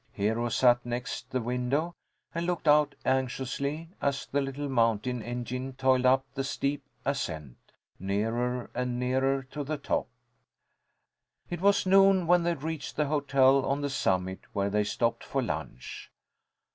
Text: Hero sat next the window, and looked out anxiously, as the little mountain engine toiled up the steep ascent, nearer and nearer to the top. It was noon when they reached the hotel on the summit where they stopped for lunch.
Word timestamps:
Hero 0.13 0.49
sat 0.49 0.83
next 0.83 1.29
the 1.29 1.41
window, 1.41 1.93
and 2.33 2.47
looked 2.47 2.67
out 2.67 2.95
anxiously, 3.05 3.89
as 4.01 4.25
the 4.25 4.41
little 4.41 4.67
mountain 4.67 5.21
engine 5.21 5.73
toiled 5.73 6.07
up 6.07 6.25
the 6.33 6.43
steep 6.43 6.83
ascent, 7.05 7.57
nearer 7.99 8.71
and 8.73 8.97
nearer 8.99 9.43
to 9.51 9.63
the 9.63 9.77
top. 9.77 10.07
It 11.51 11.61
was 11.61 11.85
noon 11.85 12.25
when 12.25 12.41
they 12.41 12.55
reached 12.55 12.95
the 12.95 13.05
hotel 13.05 13.63
on 13.63 13.81
the 13.81 13.91
summit 13.91 14.39
where 14.53 14.71
they 14.71 14.85
stopped 14.85 15.23
for 15.23 15.43
lunch. 15.43 16.09